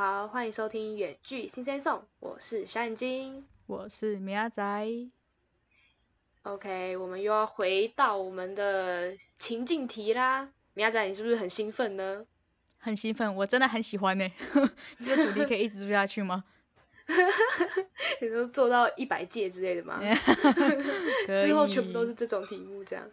[0.00, 4.62] 好，欢迎收听远距新三送，我是小眼睛，我是米阿仔。
[6.44, 10.50] OK，我们又要回到我们的情境题啦。
[10.74, 12.24] 米阿仔，你是不是很兴奋呢？
[12.78, 14.30] 很兴奋，我真的很喜欢呢。
[15.04, 16.44] 这个主题可以一直做下去吗？
[18.22, 20.00] 你都做到一百届之类的吗？
[21.42, 23.04] 之后全部都是这种题目，这样。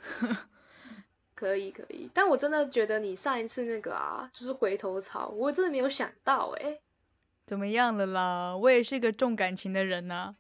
[1.36, 6.80] 可以可以，但我真的觉得你上一次那个啊，就是回头草，我真的没有想到哎。
[7.46, 8.58] 怎么样了啦？
[8.58, 10.36] 我也是个重感情的人呐。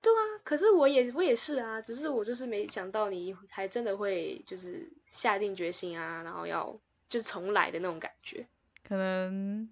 [0.00, 6.76] 对啊，可是我也我也是啊，只是我就是没想到你还真的会就是下定决心啊，然后要
[7.08, 8.46] 就重来的那种感觉。
[8.86, 9.68] 可能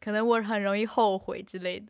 [0.00, 1.86] 可能我很容易后悔之类的，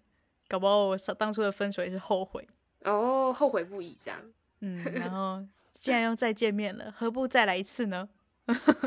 [0.49, 2.49] 搞不好我当初的分手也是后悔。
[2.85, 4.19] 哦，后悔不已这样。
[4.61, 5.45] 嗯， 然后
[5.79, 8.09] 既然要再见面了，何不再来一次呢？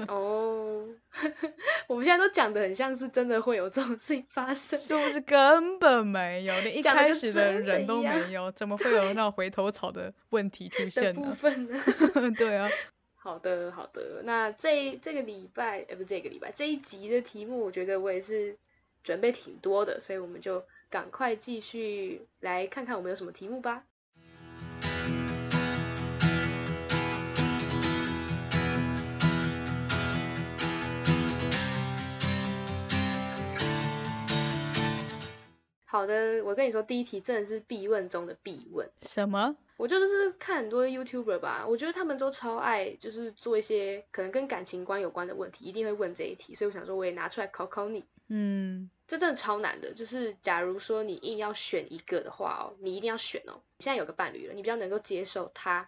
[0.07, 0.85] 哦，
[1.87, 6.53] 我们现在都讲的很像是真的会有这种事情发生，是不是根本没有？
[6.61, 11.21] 连一开始的人都没有，怎么会有那种回头草的问题出现呢？
[11.21, 11.79] 部分呢？
[12.37, 12.69] 对啊。
[13.15, 14.21] 好的，好的。
[14.23, 18.57] 那这这个礼拜，呃，不，这个礼拜这一集的题目，我觉得我也是
[19.01, 23.85] 准备挺多的，所以我们就赶快继续来看看我们有什么题目吧。
[35.93, 38.89] 好的，我跟你说，第一题真的是必问中的必问。
[39.03, 39.55] 什么？
[39.77, 46.55] 我就是看很多 YouTuber 吧，我觉得他们都超爱，就是做一些可能跟感情观有关的问题，一定会问这一题。
[46.55, 48.03] 所以我想说，我也拿出来考考你。
[48.29, 49.93] 嗯，这真的超难的。
[49.93, 53.61] 就是假如说你硬要选一个的话哦，你一定要选哦。
[53.77, 55.87] 现在有个伴侣了，你比较能够接受他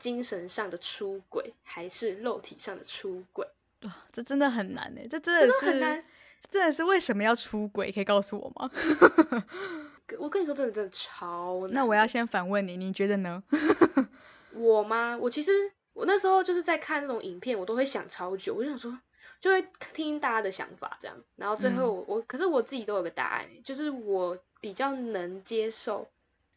[0.00, 3.46] 精神上的出轨，还是肉体上的出轨？
[3.82, 6.04] 哇，这真的很难哎，这真的是很难。
[6.50, 7.90] 真的是为什么要出轨？
[7.90, 8.70] 可以告诉我吗？
[10.18, 11.72] 我跟你说，真的真的超难。
[11.72, 13.42] 那我要先反问你，你觉得呢？
[14.52, 15.18] 我吗？
[15.20, 18.54] 我其实我那时候就是在看那种影片，我都会想超久。
[18.54, 18.96] 我就想说，
[19.40, 26.08] 就会听大家的想法这样，然后最后我，可是我自己都有个答案，就是我比较能接受，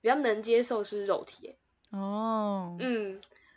[0.02, 1.56] 比较能接受是肉体。
[1.90, 3.14] 哦，嗯，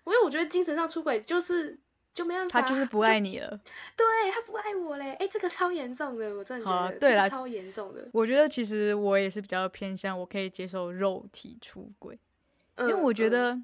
[0.06, 1.78] 因为我觉得精神上出轨就是。
[2.12, 3.48] 就没办法，他就是不爱你了。
[3.96, 8.08] 对他不爱我嘞，哎，这个超严重的，我真的觉得，对超严重的。
[8.12, 12.18] 我觉得其实我也是比较偏向，我可以接受肉体出轨，
[12.78, 13.56] 因为我觉得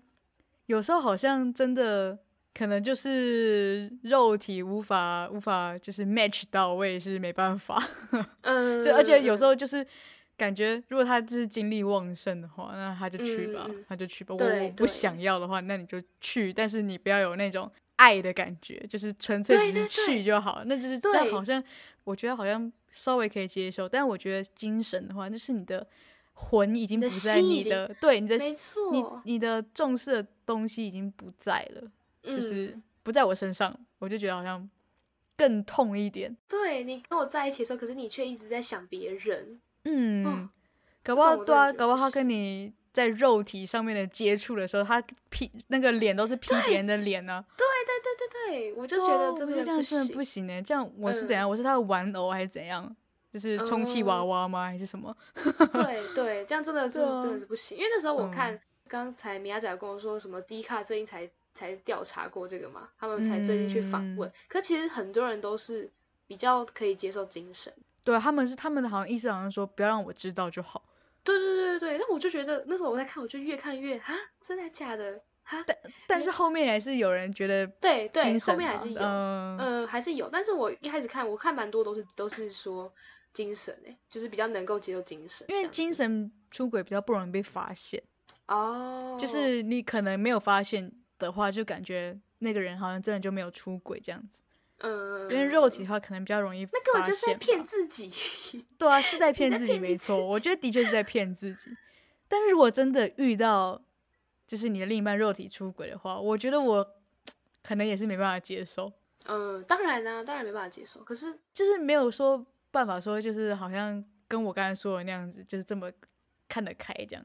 [0.66, 2.16] 有时候好像真的
[2.54, 7.82] 可能就是肉体无法无法就是 match 到，我也是没办法。
[8.42, 9.84] 嗯，就而且有时候就是
[10.36, 14.34] 感觉，如果他就是精力旺盛的话，那他就去吧，他就去吧。
[14.38, 17.70] 我我不想要的话，那你就去，但是你不要有那种。
[17.96, 21.62] 爱的感觉就是纯粹只是去就好，那就是但好像
[22.04, 25.86] 我觉得好像稍微可以接受，但我觉得精神的话，就是你的
[26.34, 31.90] 魂已经不在你的对你的没错，你你的重视的东西已经不在了，
[32.22, 34.68] 就是不在我身上，我就觉得好像
[35.36, 36.36] 更痛一点。
[36.48, 40.48] 对你跟我在一起的时候，可是你却一直在想别人，嗯，
[41.02, 42.72] 搞不好对啊，搞不好他跟你。
[42.96, 47.44] 在肉体上面的接触的时候，他劈那个脸都是劈别人的脸呢。
[47.54, 50.62] 对对对对对，我就觉得真的这样真的不行呢。
[50.62, 51.46] 这样我是怎样？
[51.46, 52.96] 我是他的玩偶还是怎样？
[53.30, 54.64] 就是充气娃娃吗？
[54.64, 55.14] 还是什么？
[55.74, 57.76] 对对，这样真的 是真的是不行。
[57.76, 58.58] 因为那时候我看
[58.88, 64.32] 刚才米亚仔跟我说什么，D 卡最近才才调查过这个嘛，他们才最近去访问。
[64.48, 65.90] 可其实很多人都是
[66.26, 67.70] 比较可以接受精神。
[68.02, 70.82] 对，他们是他们的好像意思好像说不要让我知道就好。
[71.26, 75.20] 对对对对那我就觉得那时候我在看，我就越看越啊，真的假的？
[75.42, 75.76] 哈，但
[76.08, 80.28] 但是后面还是有人觉得对对，后面还是有，嗯，还是有。
[80.28, 82.92] 但是我一开始看，我看蛮多都是都是说
[83.32, 88.02] 精神哎，就是比较能够接受精神，因为精神出轨比较不容易被发现
[88.48, 89.16] 哦。
[89.20, 94.40] 就是你可能没有发现的话，就感觉那个人好像真的就没有出轨这样子。
[94.78, 98.12] 嗯，因为肉体的话可能比较容易那根本就是在骗自己。
[98.76, 100.16] 对啊，是在骗自己，没错。
[100.16, 101.70] 我觉得的确是在骗自己。
[102.28, 103.80] 但是如果真的遇到，
[104.46, 106.86] 就是你的另一半肉体出轨的话，我觉得我
[107.64, 108.92] 可能也是没办法接受。
[109.24, 111.00] 嗯，当然呢，当然没办法接受。
[111.02, 115.90] 可是就是没有说办法说，就是好像跟我刚才说的那样子，就是这么
[116.48, 117.24] 看得开这样。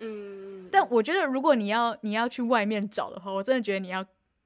[0.00, 4.04] 嗯，但我觉得如果你要你要去外面找的话，我真的觉得你要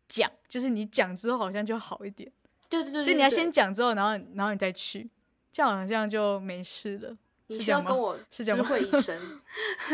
[0.09, 2.31] 讲，就是你讲之后好像就好一点。
[2.69, 5.09] 对对对，就你要先讲之后，然后然后你再去，
[5.53, 7.17] 这样好像就没事了。
[7.47, 9.41] 你需要跟我是这样会一 声，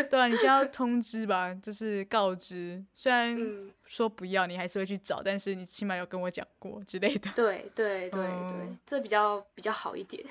[0.09, 2.81] 对啊，你需要通知吧，就是告知。
[2.95, 3.37] 虽然
[3.85, 7.29] 说不要，你还是会去找，但是你起码有跟我讲过之类的。
[7.35, 10.25] 对对对对，这比较比较好一点。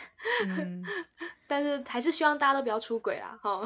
[0.45, 0.81] 嗯，
[1.45, 3.61] 但是还是希望大家都不要出轨啦，哈。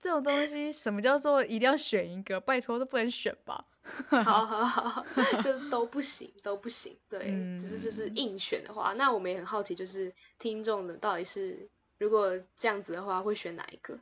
[0.00, 2.40] 这种东西什么叫做一定要选一个？
[2.40, 3.66] 拜托都不能选吧？
[4.24, 5.04] 好好好，
[5.42, 6.96] 就都不行， 都不行。
[7.08, 7.20] 对，
[7.58, 11.68] 只是就是硬选的话，那我们也很好奇，就是听众的到底是
[11.98, 13.98] 如果这样子的话，会选哪一个？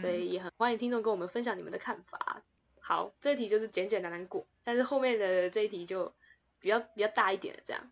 [0.00, 2.42] 所以也很欢迎听众跟我们分享你们的看法。
[2.80, 6.12] 好，这题就是简简单单过，但是后面的这一题就
[6.60, 7.90] 比较比较大一点的这样。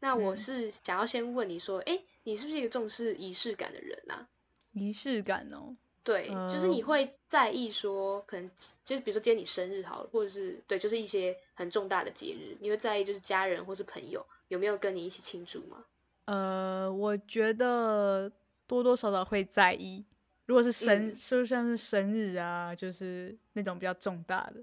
[0.00, 4.28] 那我是想要先问你说，哎，你是不是一个重视仪式感的人啊？
[4.72, 8.50] 仪式感哦，对，就是你会在意说，可能
[8.84, 15.84] 就是比如说今天你生日好了，或者是对，就是一些很重大的节日，你会在意就是家人或是朋友有没有跟你一起庆祝吗？
[16.24, 18.30] 呃，我觉得
[18.66, 20.04] 多多少少会在意。
[20.46, 24.62] 如果是生，就像是生日啊，就是那种比较重大的，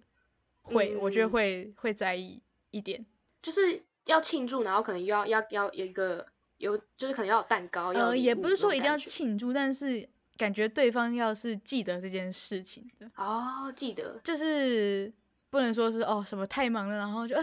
[0.61, 2.39] 会，我觉得会会在意
[2.71, 3.03] 一点，
[3.41, 6.25] 就是要庆祝，然后可能又要要要有一个
[6.57, 10.07] 有，就是可能要有蛋糕，呃，也不是说一定要庆祝，但是
[10.39, 15.13] 感觉对方要是记得这件事情的，哦，记得，就是
[15.51, 17.35] 不能说是哦什么太忙了，然后就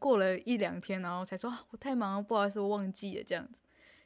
[0.00, 3.62] 过了一两天，然后才说我太忙了，不好意思，我忘记了这样子，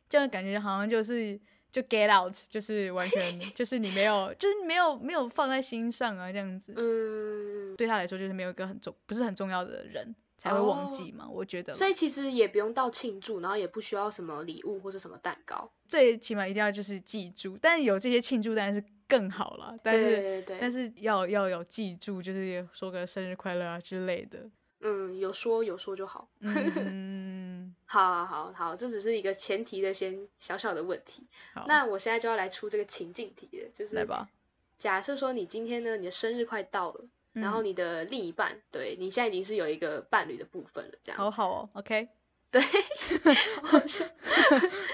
[0.08, 1.40] 这样感觉好像就是。
[1.72, 6.74] 就 get out，就是完全就是你没有，就是没有没有放在心上啊，这样子。
[6.76, 11.72] 嗯，对他来说就是没有一个很重，不是很重要的人才会忘记嘛，我觉得。
[11.72, 17.56] 所以其实也不用到庆祝，然后也不需要什么礼物或者什么蛋糕，最起码一定要就是记住。
[17.62, 24.50] 但有这些庆祝当然是更好了，但是但是要要有记住，就是说个生日快乐啊之类的。
[24.80, 26.28] 嗯，有说有说就好。
[26.40, 31.24] 嗯，好好好好，这只是一个前提的先小小的问题。
[31.68, 34.28] 那我现在就要来出这个情境题了，就是来吧。
[34.76, 41.18] 假设说你今天呢，你的生日快到了，然后你的另一半，对你现在已经是有一个伴侣的部分了，这样。
[41.18, 42.08] 好好哦，OK。
[42.50, 42.60] 对，
[43.62, 44.04] 好好笑，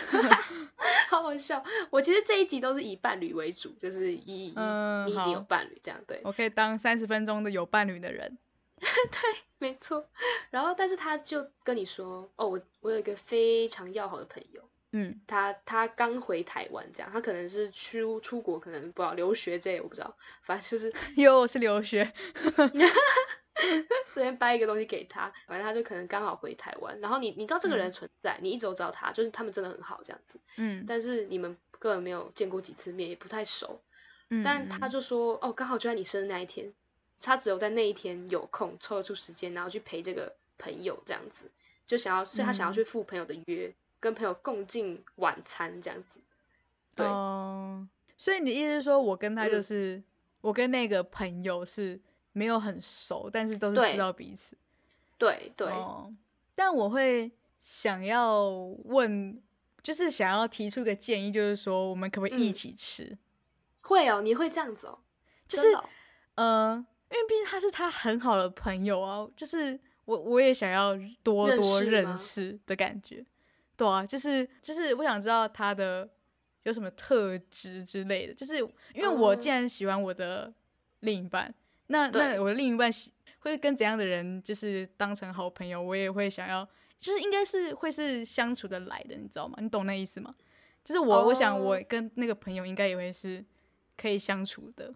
[1.10, 1.64] 好好笑。
[1.90, 4.54] 我其实这一集都是以伴侣为主，就是以
[5.06, 6.00] 你已经有伴侣这样。
[6.06, 8.38] 对，我可以当三十分钟的有伴侣的人。
[8.78, 10.08] 对，没错。
[10.50, 14.62] 然后，但是他就跟你说，哦，我我有一个非常要好的朋友，
[14.92, 22.12] 嗯，他他刚回台湾，这样，他可能是出出国，可能不知道留学这，我不知道，反正就是 又是留学，
[24.06, 26.98] 随便掰一个东西给他，反正他就可能刚好回台湾。
[27.00, 33.80] 然后你你知道这个人存在，你一直都知道他，就是他们真的很好这样子，嗯，但是你们根本没有见过几次面，也不太熟，
[34.30, 36.72] 嗯，但他就说，哦，刚好就在你生日那一天。
[37.20, 41.50] 他只有在那一天有空抽得出时间，然后去陪这个朋友这样子，
[41.84, 46.20] 就想要，所以他想要去赴朋友的约，跟朋友共进晚餐这样子。
[46.94, 47.06] 对，
[48.16, 50.02] 所以你的意思是说，我跟他就是，
[50.40, 52.00] 我跟那个朋友是
[52.32, 54.56] 没有很熟，但是都是知道彼此。
[55.16, 55.72] 对对。
[56.54, 57.30] 但我会
[57.62, 58.48] 想要
[58.84, 59.40] 问，
[59.82, 63.16] 就是想要提出一个建议，就是说，我们可不可以一起吃？
[63.82, 64.98] 会哦，你会这样子哦，
[65.46, 65.76] 就是，
[66.34, 66.86] 嗯。
[67.10, 73.24] 因为毕竟他是他很好的朋友啊，就是我我也想要多多认识的感觉，
[73.78, 76.06] 对啊，就是就是我想知道他的
[76.64, 78.58] 有什么特质之类的，就是
[78.92, 80.52] 因为我既然喜欢我的
[81.00, 81.54] 另一半，
[81.86, 86.68] 那那我的另一半喜会跟怎样的人就是当成好朋友，我也会想要，
[87.00, 89.56] 就是应该是会是相处的来的，你知道吗？
[89.62, 90.34] 你懂那意思吗？
[90.84, 93.42] 就是我我想我跟那个朋友应该也会是
[93.96, 94.92] 可以相处的。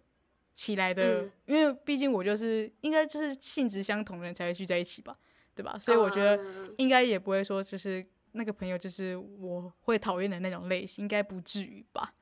[0.54, 5.16] 起来的，因为毕竟我就是应该就是性质相同的人才会聚在一起吧，
[5.54, 5.78] 对吧？
[5.78, 6.38] 所以我觉得
[6.76, 12.12] 应该也不会说就是那个朋友就是我会讨厌的那种类型，应该不至于吧？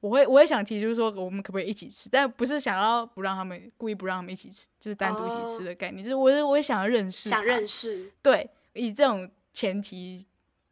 [0.00, 10.24] 我会我也想提就是说我们可不可以一起吃，但不是想要不让他们故意不让他们一起吃，就是单独一起吃的概念，就是我我也想要认识，想认识，对，以这种前提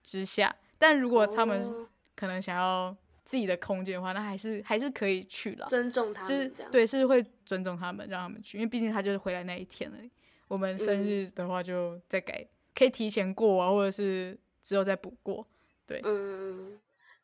[0.03, 2.97] 之下，但如果他们可能想要。
[3.27, 5.67] 自己的空间的话，那还是还是可以去了。
[5.67, 9.97] 尊重他们，对，是会尊重他们，让他们去，因为毕竟他就是回来那一天了。
[10.47, 15.47] 我们生日的话，就再改，可以提前过啊，或者是之后再补过。
[15.87, 16.77] 对，嗯。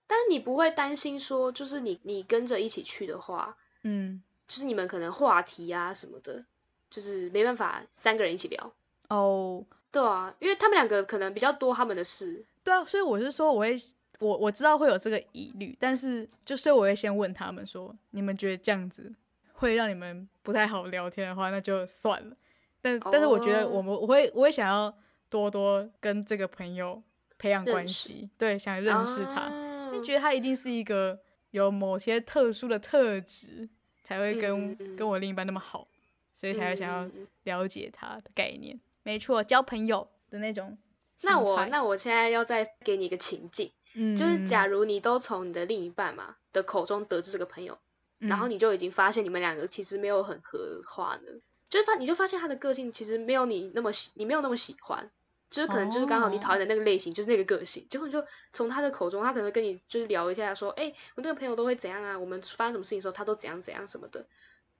[0.06, 6.44] 但是你不会担心说，就是你你跟着一起去的话，嗯，就是你们可能话题啊什么的，
[6.88, 8.72] 就是没办法三个人一起聊。
[9.08, 12.44] 哦，对啊，因为他们两个可能比较多他们的事。
[12.62, 13.76] 对啊，所以我是说，我会。
[14.20, 19.10] 我我知道会有这个疑虑，但是就是我会先问他们说，你们觉得这样子
[19.54, 22.36] 会让你们不太好聊天的话，那就算了。
[22.82, 24.94] 但但是我觉得我们我会我会想要
[25.30, 27.02] 多多跟这个朋友
[27.40, 29.48] 培养关系，对，想认识他，
[29.86, 31.18] 因为觉得他一定是一个
[31.52, 33.66] 有某些特殊的特质
[34.02, 35.88] 才会跟跟我另一半那么好，
[36.34, 37.10] 所以才会想要
[37.44, 38.78] 了解他的概念。
[39.02, 40.76] 没错，交朋友的那种。
[41.22, 47.78] 那我那我现在要再给你一个情境，嗯，就是假如你都从你的另一半嘛的口中得知这个朋友，
[48.18, 55.10] 然后你就已经发现你们两个其实没有很合话呢，就是发你就发现他的个性其实没有你那么喜，你没有那么喜欢。
[55.50, 62.16] 就是可能就是刚好你讨厌的那个类型，就是那个个性，结果你就从他的口中，他可能会跟你就是聊一下，说，哎，我那个朋友都会怎样啊？
[62.16, 64.24] 我们发生什么事情的时候，他都怎样怎样什么的，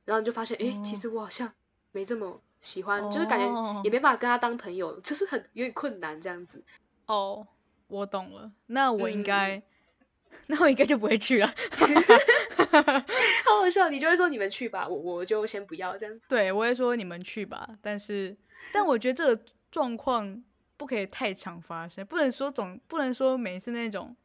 [0.05, 1.53] 然后你就发现，哎，其实我好像
[1.91, 3.47] 没这么喜欢，就是感觉
[3.83, 6.63] 也没办法跟他当朋友，就是很有点困难这样子。
[7.07, 7.49] 哦，
[7.89, 9.61] 我懂了，那我应该，
[10.47, 11.49] 那我应该就不会去了。
[13.45, 16.29] 好好笑，你就会说你们去吧，我我就先不要这样子。
[16.29, 18.37] 对，我会说你们去吧，但是，
[18.73, 20.45] 但我觉得这个状况。
[20.81, 24.17] 不可以太常发生，不能说总不能说每一次那种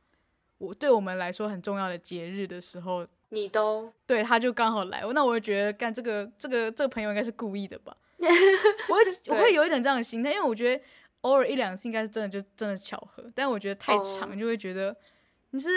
[0.57, 7.93] 我对我们来说很重要的节日的时候，你都对他就刚好来，那我就觉得干这个这个这个朋友应该是故意的吧？
[8.87, 10.81] 我会我会有一点这样的心态，因为我觉得
[11.21, 14.95] 偶尔一两次应该是真的就真的巧合，但我觉得太长就会觉得
[15.55, 15.69] 你是。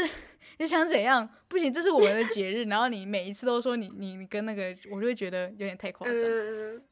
[0.60, 1.28] 你想怎样？
[1.46, 2.64] 不行，这是我们的节日。
[2.64, 6.16] 然后你每一次都说你你你跟那个，我就会觉得有点太夸张。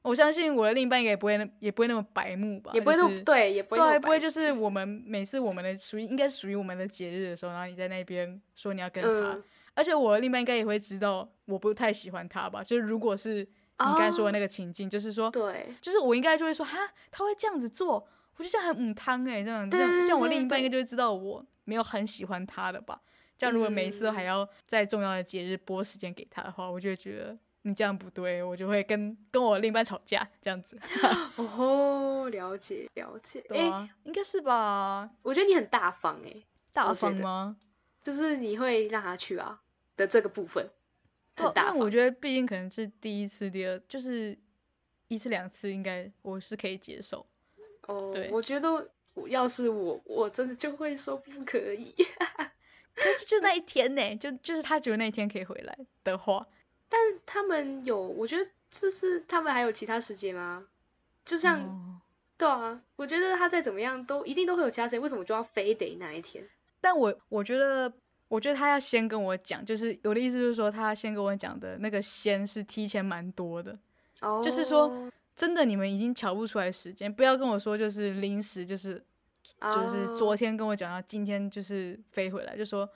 [0.03, 2.71] 我相信我的另一半也不会那也不会那么白目吧？
[2.73, 9.37] 也不会那么对，也不会对，不会就是我们每次我们的属于应该属于我们的节日的时候，然后你在那边说你要跟他，
[9.75, 12.63] 而且我的另一半应该也会知道我不太喜欢他吧？
[12.63, 16.79] 就是如果是你刚才说的那个情境，就是说对，就是我应该就会说哈，
[17.11, 22.99] 他会这样子做，我就这样很母汤哎，这样这样这样，我另一半应该就会知道我没有很喜欢他的吧？
[23.37, 30.79] 这样，如果每一次都还要在重要的节日拨时间给他的话，我就会觉得你这样不对，我就会跟跟我另一半吵架这样子。
[31.37, 35.11] 哦，了解了解，哎，应该是吧？
[35.23, 36.43] 我觉得你很大方哎，
[36.73, 37.59] 大方吗？
[38.03, 39.61] 就是你会让他去啊
[39.97, 40.71] 的这个部分，
[41.37, 41.79] 很大方。
[41.79, 44.39] 我觉得毕竟可能是第一次、第二，就是
[45.09, 47.27] 一次两次，应该我是可以接受。
[47.89, 48.91] 哦，对，我觉得
[49.29, 51.95] 要是我，我真的就会说不可以。
[52.95, 56.47] 可是就那一天呢，就就是他觉得那一天可以回来的话，
[56.89, 60.67] 但他们有，我觉得就是他们还有其他时间吗？
[61.25, 62.01] 就像，
[62.39, 66.49] 对啊，我觉得他再怎么样都一定都会有其他时间，为什么就要非得那一天？
[66.81, 67.93] 但我我觉得，
[68.29, 73.79] 我觉得他要先跟我讲，就是我的意思就是说，他先跟我讲的那个先是提前蛮多的，
[74.21, 79.05] 哦，就是说真的你们已经瞧不出来时间，不要跟我说就是临时就是。
[79.59, 82.87] 就是昨天跟我讲到今天就是飞回来，就说，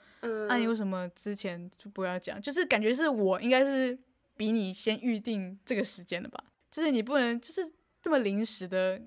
[0.47, 2.39] 啊，你为什么之前就不要讲？
[2.39, 3.97] 就是感觉是我应该是
[4.37, 6.43] 比你先预定这个时间的吧？
[6.69, 7.67] 就是你不能就是
[7.99, 9.01] 这么临时的，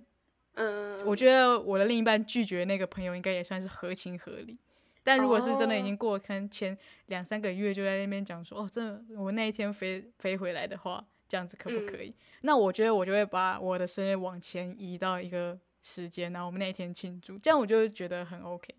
[0.55, 4.59] 嗯，我觉得我的另一半拒绝那个朋友应该也算是合情合理。
[5.05, 6.77] 但如果是真的已经过可能前
[7.07, 12.15] 两三个月就在那边讲说，哦，真的我那一天飞飞回来的话，这样子可不可以？
[12.43, 15.59] 那我觉得我就会把我的生日往前移到一个。
[15.87, 18.75] 时间，然后我们那一天庆祝，这样我就觉得很 OK。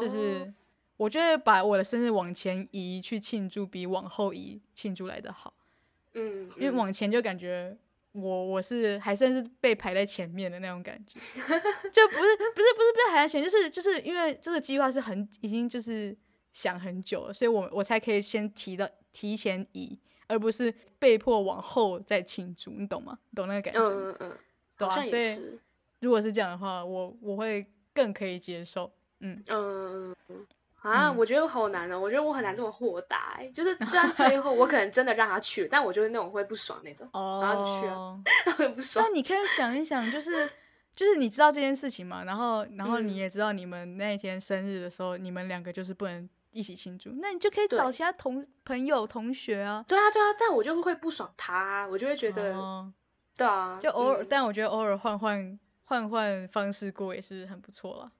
[0.00, 0.50] 就是
[0.96, 5.52] 我觉得把我的生日往前移去庆祝，比往后移庆祝来的好。
[6.14, 7.76] 嗯，因为往前就感觉
[8.12, 11.20] 我我是还算是被排在前面的那种感觉，
[11.92, 16.16] 就不是不是不是被排在前，就是就是因为这个计划是很已经就是
[16.54, 23.18] 想很久了，所以我我才可以先提到提前移，而不是被迫往后再庆祝，你懂吗？
[23.34, 23.80] 懂那个感觉？
[23.80, 24.36] 嗯嗯嗯，
[24.78, 25.58] 懂啊，所以。
[26.00, 28.92] 如果是这样的话，我我会更可以接受。
[29.20, 30.14] 嗯嗯
[30.82, 33.40] 啊，我觉得好难哦，我觉得我很难这么豁达。
[33.52, 37.08] 就是 虽然最后我可能真的让他去了，但我就是那种会不爽那种。
[37.12, 38.20] 哦，然后你去啊，
[38.58, 39.02] 会不爽。
[39.04, 40.48] 但你可以想一想，就是
[40.94, 49.84] 就是你知道这件事情嘛，然后然后你也知道你们那一天生日的时候，你们两个就是不能一起庆祝，那你就可以找其他同朋友同学啊。
[49.86, 52.52] 对啊对啊，但我就会不爽他，我就会觉得，
[53.36, 55.58] 对啊，就偶尔，但我觉得偶尔换换。
[55.88, 58.10] 换换方式过也是很不错了。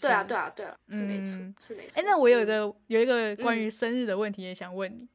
[0.00, 1.30] 对啊，对啊，对啊，是没错，
[1.60, 2.00] 是没错。
[2.00, 5.06] 哎，那我有一个有一个关于生日的问题也想问你。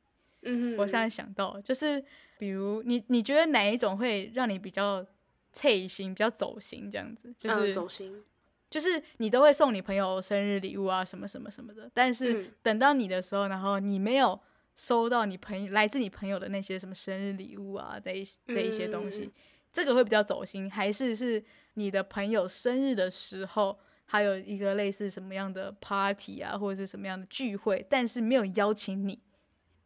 [0.44, 0.78] 嗯哼。
[0.78, 2.02] 我现在想到，就是
[2.38, 5.06] 比如你你觉得哪一种会让你比较
[5.52, 7.36] 脆心、比较走心这样子？
[7.38, 8.24] 就是走心。
[8.70, 11.90] 就是你都会送你朋友生日礼物啊，什么什么什么的。
[11.94, 14.40] 但是等到你的时候，然后你没有
[14.76, 19.32] 收到你朋友来自你朋友的那些什么生日礼物啊，这一这一些东西，
[19.72, 21.44] 这个会比较走心，还是是？
[21.78, 29.22] 你的朋友生日的时候，还有一个类似什么样的 party 啊，或者是什么样的聚会，但是没有邀请你，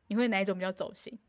[0.08, 1.20] 你会哪一种比较走心？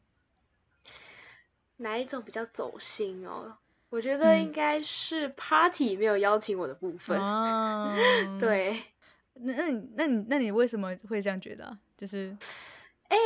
[1.79, 3.59] 哪一种比较走心哦？
[3.93, 7.19] 我觉得应该是 party 没有邀请我的部分。
[7.21, 7.95] 哦，
[8.41, 8.83] 对。
[9.35, 11.77] 那那你那你那你为什么会这样觉得？
[11.99, 12.35] 就是，
[13.09, 13.19] 哎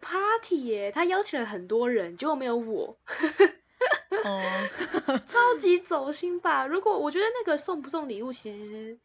[0.00, 2.96] ，party 耶，他邀请了很多人，结果没有我。
[4.24, 4.40] 哦，
[5.26, 6.66] 超级走心吧？
[6.66, 8.96] 如果我觉得那个送不送礼物，其实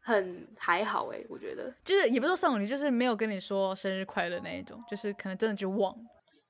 [0.00, 5.94] 很还好哎，我觉得就是也不是说送礼，就是没有跟你说生日快乐那一种，就是可能真的就忘。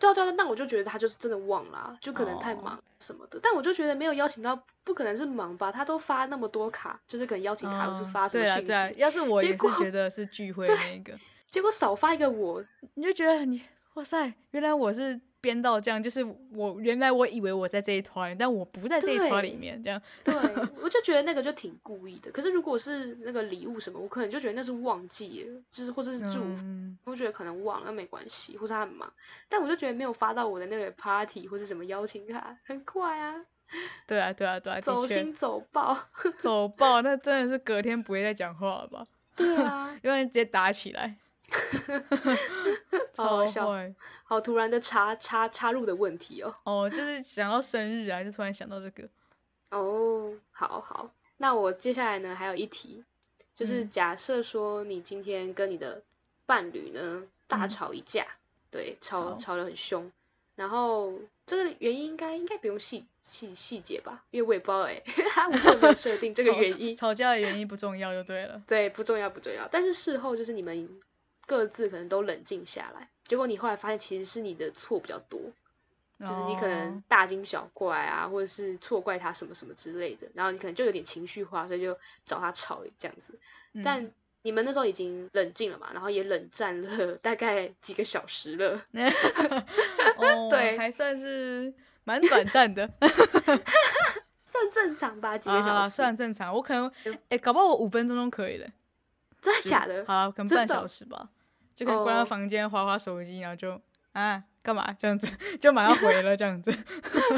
[0.03, 3.39] 对啊对啊，那我就觉得他就是真的忘了，就可能太忙什么的。
[3.41, 5.71] 但我就觉得没有邀请到，不可能是忙吧？
[5.71, 8.63] 他都发那么多卡，就是可能邀请卡都是发什么讯息？
[8.67, 11.17] 对啊对啊，要是我也是觉得是聚会那个，
[11.53, 13.63] 结果少发一个我，你就觉得你
[13.95, 15.21] 哇塞，原来我是。
[15.43, 20.01] 编到这样，就是我原来我以为我在这一团，但我不在这一团里面，这样。
[20.25, 20.33] 对，
[20.81, 22.31] 我就觉得那个就挺故意的。
[22.31, 26.65] 可是如果是那个礼物什么，我可能就觉得那是忘记了，就是或者是祝福，
[27.05, 29.13] 我觉得可能忘了，那没关系，或者他很忙。
[29.49, 33.35] 但我就觉得没有发到我的那个 party 或者什么邀请卡，很快啊。
[34.07, 35.99] 对啊，对啊，对啊，走心走爆，
[36.39, 39.05] 走爆，那真的是隔天不会再讲话了吧？
[39.35, 41.17] 对啊， 因为直接打起来。
[43.17, 43.69] 好笑，
[44.25, 46.55] 好突然的插插插入的问题哦。
[46.65, 49.09] 哦，就是想到生日啊，就突然想到这个。
[49.71, 53.05] 哦，好好，那我接下来呢还有一题，
[53.55, 56.03] 就是假设说你今天跟你的
[56.47, 58.27] 伴侣呢大吵一架，
[58.71, 60.11] 对，吵吵得很凶，
[60.57, 61.13] 然后
[61.47, 65.03] 这个原因应该应该不用细细细节吧，因为我也不知道哎，
[65.47, 68.63] 我没有设定这个原因，吵架的原因不重要就对了。
[68.67, 70.89] 对，不重要不重要，但是事后就是你们。
[71.53, 75.39] 各自可能都冷静下来，结果你后来发现其实是你的错比较多，
[76.19, 83.39] 就是你可能大惊小怪啊，或者是错怪他什么什么之类的，然后你可能就有点情绪化，所以就找他吵这样子。
[83.85, 88.83] 但你们那时候已经冷静了嘛，然后也冷战了 大概几个小时了，
[90.49, 91.71] 对，还算是
[92.05, 92.91] 蛮短暂的，
[94.47, 96.55] 算正常吧，几个小时算正常。
[96.55, 96.91] 我可能
[97.29, 98.67] 哎，搞不好我五分钟都可以了，
[99.43, 100.03] 真的假的？
[100.07, 101.29] 好了，可能半小时吧。
[101.75, 103.81] 就可以关到房间，划划手机，然后就
[104.13, 105.27] 啊干嘛这样子，
[105.59, 106.71] 就马上回了这样子，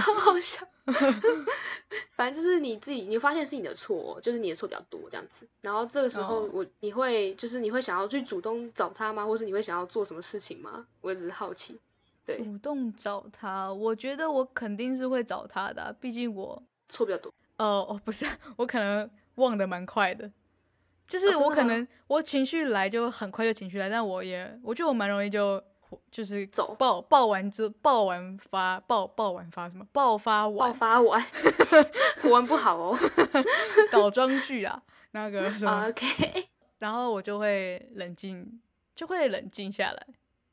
[0.00, 0.66] 好 好笑。
[2.14, 5.48] 反正就是你自己，你发现是你的错，就是你的错比较多这样子。
[5.62, 9.24] 然后这个时候，我你会就是你会想要去主动找他吗？
[9.24, 10.86] 或是你会想要做什么事情吗？
[11.00, 11.80] 我只是好奇。
[12.26, 17.32] 对，主动找他，我觉得我肯定是会找他的，毕竟我错比较多。
[17.56, 20.30] 哦哦，不是，我可能忘的蛮快的。
[21.06, 25.62] 就是我可能我情绪来就很快就情绪来，但我也我觉得我蛮容易就
[26.10, 29.86] 就是走爆爆完之爆完发爆爆完发什么？
[29.92, 31.24] 爆发完爆发完，
[32.30, 32.98] 玩不好哦，
[33.92, 38.60] 倒装句啊那个什么 OK， 然后我就会冷静
[38.94, 40.06] 就会冷静下来，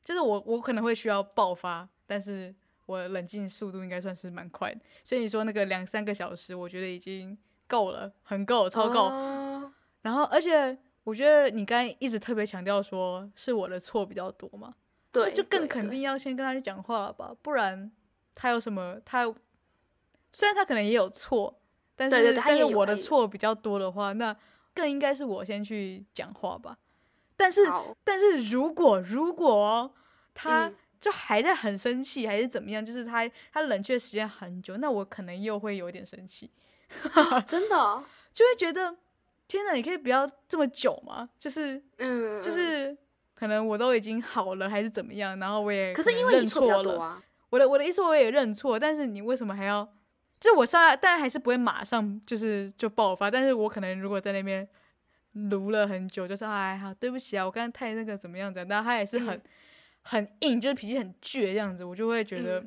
[0.04, 2.54] 就是我我可能会需要爆发，但是
[2.86, 7.36] 我冷静速度应该算是蛮快的，所以你说那个两三个小时，我觉得已经
[7.66, 9.10] 够了，很够，超够。
[10.02, 14.74] 然后，而且我觉得你刚才一直特别强调说是我的错比较多嘛，
[15.10, 17.90] 对，就更肯定要先跟他去讲话了吧，不然
[18.34, 19.24] 他有什么他
[20.32, 21.60] 虽然他可能也有错，
[21.96, 24.36] 但是但是我的错比较多的话，那
[24.74, 26.78] 更应该是我先去讲话吧。
[27.36, 27.60] 但是
[28.04, 29.92] 但是如果如果
[30.34, 36.50] 他就还在很生气，还是怎么样，就是他他冷却时间很久，那我可能又会有点生气，
[37.46, 38.96] 真的 就会觉得。
[39.52, 41.28] 天哪，你可以不要这么久吗？
[41.38, 42.96] 就是，嗯，就是
[43.34, 45.38] 可能我都已经好了，还是怎么样？
[45.38, 49.86] 然后我也可是因为认错了，我的我的意思我也认错，但是你为什么还要？
[50.40, 54.66] 就我上，当然还是不会马上就是就爆发，但是我可能如果在那边
[55.32, 59.38] 撸了很久，就是哎好对不起啊，我刚刚太那个怎么样子，但他也是很
[60.00, 62.64] 很硬，就是脾气很倔这样子，我就会觉得。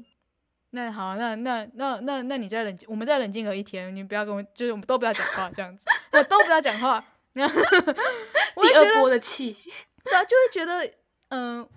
[0.72, 5.86] 那好，那那那那那你再冷静，我们再冷静个一天，你不要跟我，就是我们都不要讲话这样子，
[6.16, 7.04] 那都不要讲话。
[7.36, 9.56] 第二波的气，
[10.04, 10.90] 对啊，就会觉得，
[11.30, 11.68] 嗯，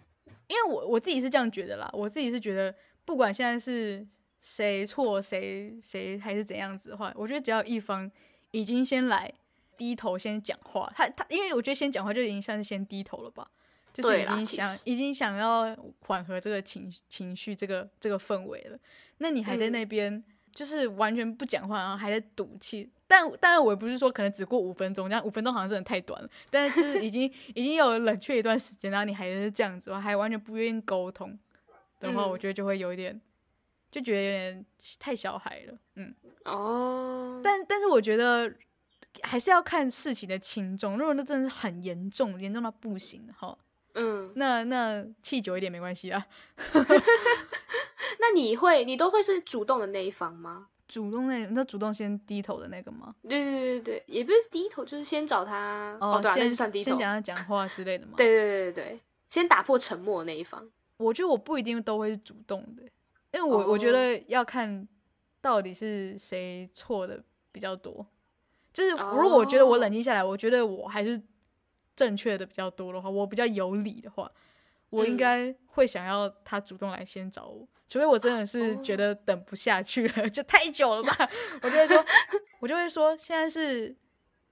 [0.47, 2.75] 因为我我自己是这样觉得啦，我自己是觉得，
[3.05, 4.07] 不管现在是
[4.41, 8.11] 谁错谁谁还是怎样子的话，我觉得只要一方
[8.53, 9.33] 已经先来
[9.77, 13.51] 低头先讲话，他他，因为我觉得先讲话就已经算是先低头了吧。
[13.93, 18.79] 就是已经想，已经想要缓和这个情情绪，这个这个氛围了。
[19.17, 20.23] 那你还在那边，
[20.53, 22.89] 就是完全不讲话，然后还在赌气。
[23.09, 26.29] 但当然，我也不是说可能只过五分钟，这样五分钟好像真的太短了。
[26.51, 27.23] 但是就是已经
[27.55, 31.37] 已经有冷却一段时间，然后你还是这样子，还完全不愿意沟通
[32.01, 33.19] 的话，我觉得就会有一点，
[33.91, 34.67] 就觉得有点
[35.01, 35.79] 太小孩了。
[35.95, 37.41] 嗯，哦。
[37.43, 38.55] 但但是我觉得
[39.23, 40.99] 还是要看事情的轻重。
[40.99, 43.57] 如果那真的是很严重，严重到不行哈。
[43.95, 46.27] 嗯，那那气久一点没关系啊。
[48.21, 50.69] 那你会，你都会是主动的那一方吗？
[50.89, 53.15] 主动那，那主动先低头的那个吗？
[53.23, 58.15] 对对对对也不是低头，就是先找他哦，先算低头，先讲他讲话之类的吗？
[58.17, 60.67] 对对对对对，先打破沉默那一方。
[60.97, 62.83] 我觉得我不一定都会是主动的，
[63.33, 64.89] 因为我我觉得要看
[65.41, 67.23] 到底是谁错的
[67.53, 68.05] 比较多。
[68.73, 71.21] 就是如果我觉得我冷静下来，我觉得我还是
[71.95, 74.31] 正确的比较多的话，我比较有理的话，
[74.91, 77.69] 我应该会想要他主动来先找我。
[77.89, 81.31] 除非我真的是觉得等不下去了， 就太久了吧，
[81.63, 82.05] 我就会说，
[82.61, 83.97] 我就会说，现在是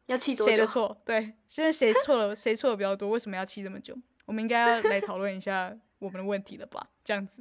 [0.07, 0.97] 要气谁的错？
[1.05, 2.35] 对，现在谁错了？
[2.35, 3.11] 谁错的比较多？
[3.11, 3.97] 为什么要气这么久？
[4.25, 6.89] 我们应该要来讨论一下我们的问题了吧？
[7.05, 7.41] 这样子，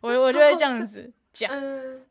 [0.00, 1.50] 我我就会这样子讲。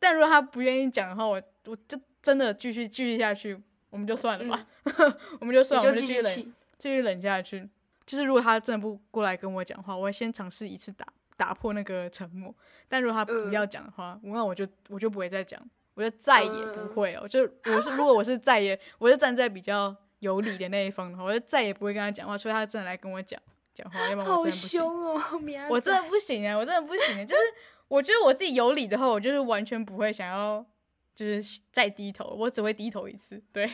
[0.00, 3.56] 但如果他不愿意讲的话，我我就真的继续继续下去，
[3.90, 4.66] 我们就算了吧，
[5.40, 7.68] 我们就算，我们就继续冷，继续冷下去。
[8.04, 11.06] 就是如果他真的不过来跟我讲话，我会先尝试一次打。
[11.42, 12.54] 打破那个沉默，
[12.86, 15.60] 但如果他不要讲的话，那我就我就不会再讲，
[15.94, 17.26] 我就再也不会哦。
[17.26, 23.40] 就我是如果我是再也，我就站在比较有理的那一方的话，我就再也不会跟他讲话，除非他真的来跟我讲
[23.74, 24.80] 讲话，要不然我真的不行。
[24.80, 25.20] 哦，
[25.68, 27.26] 我真的不行啊，我真的不行。
[27.26, 27.42] 就是
[27.88, 30.64] 我觉得我自己有理的话，我就是完全不会想要
[31.12, 33.42] 就是再低头，我只会低头一次。
[33.52, 33.68] 对，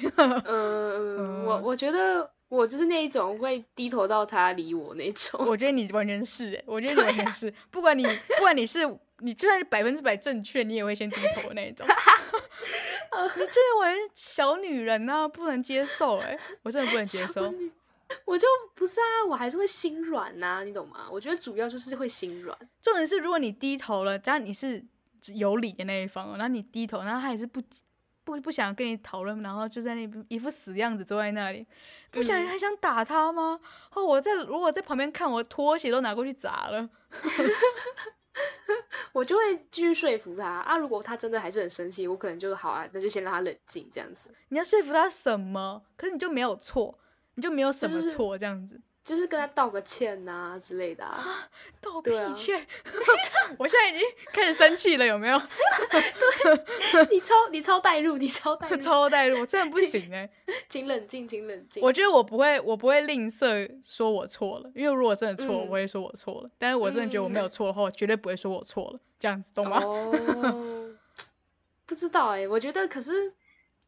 [0.46, 2.30] 嗯，我 我觉得。
[2.48, 5.44] 我就是那一种会低头到他理我那种。
[5.46, 8.80] 我觉得你完全是，哎，我觉得你完全是，不管你不管你是
[9.18, 11.86] 你就算是百分之百正确，你也会先低头的那一种。
[13.36, 17.52] 你这玩小女人呐，不能接受，哎，我真的不能接受。
[18.24, 21.06] 我就不是啊，我还是会心软呐，你懂吗？
[21.10, 22.56] 我觉得主要就是会心软。
[22.80, 24.82] 重点是，如果你低头了，只要你是
[25.34, 27.60] 有理的那一方，然后你低头，然后他也是不。
[28.28, 31.66] 不不想跟你讨论，然后就在那一副死样子坐在那里，
[32.10, 33.58] 不想还想打他吗？
[33.94, 36.90] 哦，我在如果在旁边看，我拖鞋都拿过去砸了。
[39.12, 40.76] 我就会继续说服他啊。
[40.76, 44.28] 如果他真的还是很生气，我可能就好啊，那就先让他冷静这样子。
[44.50, 45.82] 你要说服他什么？
[45.96, 46.98] 可是你就没有错，
[47.36, 48.74] 你就没有什么错这样子。
[48.74, 48.87] 就是
[49.26, 51.48] 跟他道个歉呐之类的啊，
[51.80, 52.66] 道屁歉！
[53.58, 55.38] 我现在已经开始生气了，有没有？
[55.90, 60.28] 对， 你超你超带入，你超带入， 超带入，我真的不行哎！
[60.68, 61.82] 请冷静，请冷静。
[61.82, 66.50] 我觉得我不会，我不会吝啬说我错了，因为如果真的错，我会说我错了。
[66.58, 69.80] 但是我真的觉得我没有错的话，我绝对不会说我错了，这样子懂吗？
[69.82, 70.94] 哦，
[71.86, 73.32] 不知道哎，我觉得可是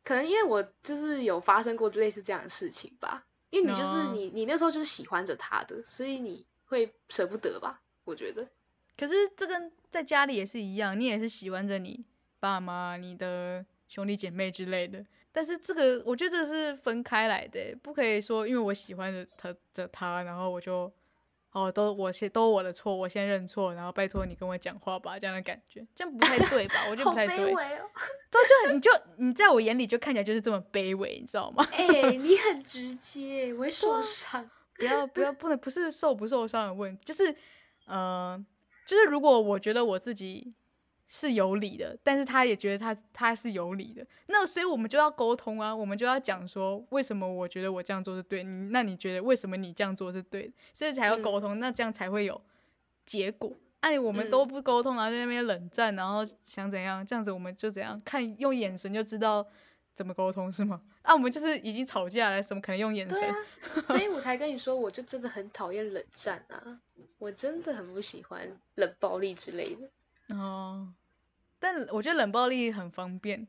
[0.05, 3.25] 可能因为我就是有发生过类似这样的事情吧。
[3.51, 7.81] 因为你就是你，你那时候就是喜欢着他的，所以你会舍不得吧？
[8.05, 8.49] 我觉得。
[8.97, 12.05] 可是这跟在家里也是一样，你也是喜欢着你
[12.39, 15.05] 爸妈、你的兄弟姐妹之类的。
[15.33, 20.93] 但是这个，我觉得这个是分开来的，不可以说因为我喜欢着他着他，然后我就。
[21.53, 26.87] 哦，都我先都我的错，我先认错，然后拜托你跟我讲话吧，这样的感觉，这样不太对吧？
[26.89, 27.37] 我觉得不太对。
[27.37, 31.67] 对，就你就你在我眼里就看起来就是这么卑微，你知道吗？
[31.73, 34.49] 哎，你很 直接，我会受伤。
[34.77, 37.35] 不要不要，不能不是受不受伤的问题，就是
[37.87, 38.43] 呃，
[38.87, 40.55] 就是如果我觉得我自己。
[41.13, 52.41] 是有理的，但是他也觉得他他是有理的，那所以我们就要沟通啊，我们就要讲说为什么我觉得我这样做是对，你那你觉得为什么你这样做是对，所以才要沟通，那这样才会有
[53.05, 53.53] 结果。
[53.81, 59.45] 哎，我们都不沟通，然后在那边冷战，然后想怎样，这样子我们就怎样看，用眼神就知道
[59.95, 60.81] 怎么沟通是吗？
[61.03, 63.35] 啊，我们就是已经吵架了，怎么可能用眼神？
[63.83, 66.79] 所以我才跟你说，我就真的很讨厌冷战啊，
[67.19, 70.37] 我真的很不喜欢冷暴力之类的。
[70.37, 70.93] 哦。
[71.61, 73.47] 但我觉得冷暴力很方便，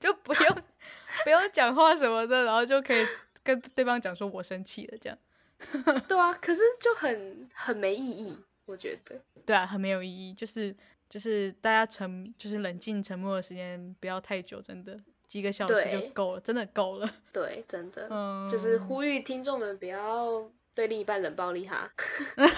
[0.00, 0.42] 就不用
[1.24, 3.06] 不用讲话什么的，然后就可以
[3.42, 5.16] 跟对方讲说“我生气了”这样。
[6.06, 9.18] 对啊，可是就很很没意义，我觉得。
[9.46, 10.74] 对啊，很没有意义，就是
[11.08, 17.10] 就是大家沉，就是冷静沉默的时间不要太久，真的几个小时就够了，真的够了。
[17.32, 18.08] 对，真的，
[18.50, 20.50] 就是呼吁听众们不要。
[20.76, 21.90] 对另一半冷暴力哈，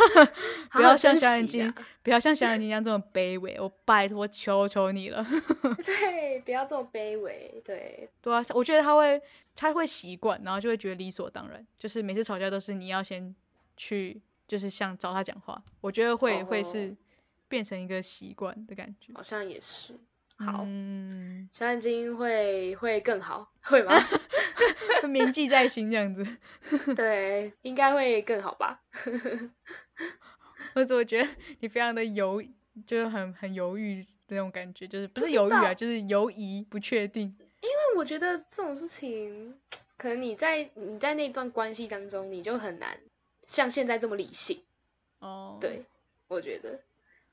[0.73, 5.25] 不要像小眼睛，不要像小眼睛一样这么卑微，我拜托求求你了。
[5.87, 7.63] 对，不要这么卑微。
[7.65, 9.23] 对，对啊，我觉得他会，
[9.55, 13.33] 他会习惯，然后就会觉得理所当然，就是每次吵架都是你要先
[13.77, 15.63] 去，就是想找他讲话。
[15.81, 16.97] 我觉得会会是
[17.47, 19.13] 变成一个习惯的感觉。
[19.15, 19.95] 好像也是。
[20.39, 20.65] 好，
[21.53, 23.93] 小眼睛会会更好，会吗？
[25.09, 26.25] 铭记在心这样子，
[26.95, 28.81] 对，应该会更好吧。
[30.75, 31.29] 或 者我觉得
[31.61, 32.43] 你非常的犹，
[32.87, 37.37] 就是很很犹豫那种感觉，就是不是犹豫啊，就是犹疑不确定。
[37.61, 39.59] 因为我觉得这种事情，
[39.97, 43.01] 可能你在你在那段关系当中，你就很难
[43.47, 44.63] 像现在这么理性。
[45.19, 45.85] 哦，对，
[46.29, 46.81] 我觉得。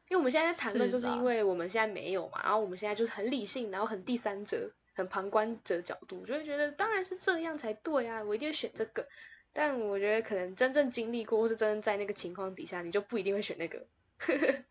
[0.09, 9.07] 因为我们现在在谈论，就是因为我们现在没有嘛，然后我们现在就是很理性，然后很第三者、很旁观者角度，就会觉得当然是这样才对啊，我一定会选这个。
[9.51, 13.85] 但我觉得可能真正经历过，或是真正在那个情况底下，你就不一定会选那个。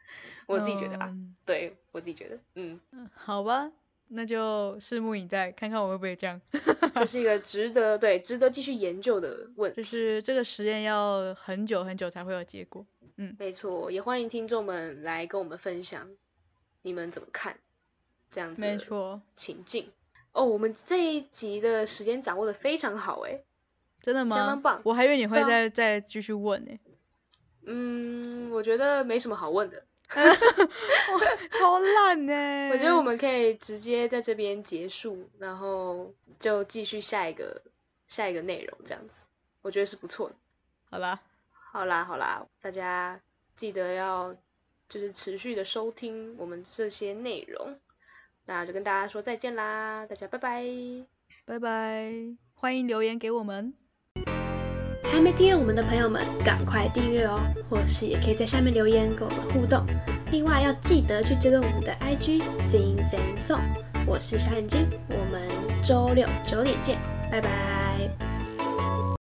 [0.47, 1.11] 我自己觉得啊，
[1.47, 2.79] 对我自己觉得，嗯，
[3.15, 3.73] 好吧，
[4.09, 6.39] 那就拭目以待，看看我会不会这样。
[6.95, 12.85] 这是一个值得对值得继续研究的问，就是这个实验要很久很久才会有结果。
[13.17, 16.11] 嗯，没错，也欢迎听众们来跟我们分享
[16.83, 17.59] 你们怎么看
[18.31, 18.61] 这样子。
[18.61, 19.91] 没错，情境
[20.33, 23.43] 哦，我们这一集的时间掌握的非常好哎，
[24.03, 24.37] 真的吗？
[24.37, 26.79] 相当棒，我还以为你会再再继续问呢。
[27.67, 29.85] 嗯，我觉得没什么好问的。
[31.51, 32.69] 超烂呢！
[32.71, 37.63] 我觉得我们可以直接在这边结束，然后就继续下一个
[38.07, 39.17] 下一个内容，这样子，
[39.63, 40.35] 我觉得是不错的。
[40.91, 41.21] 好啦，
[41.75, 43.21] 好啦，好啦，大家
[43.57, 44.33] 记得要
[44.89, 47.77] 就是持续的收听我们这些内容，
[48.47, 50.63] 那就跟大家说再见啦，大家拜拜，
[51.45, 52.15] 拜拜，
[52.55, 53.75] 欢迎留言给我们。
[55.03, 57.41] 还没订阅我们的朋友们，赶快订阅哦！
[57.69, 59.85] 或是也可以在下面留言跟我们互动。
[60.31, 63.67] 另外要记得去追踪我们的 IG Sing Sing Song。
[64.07, 65.43] 我是小眼睛，我们
[65.83, 67.01] 周六九点见，
[67.33, 67.94] 拜拜。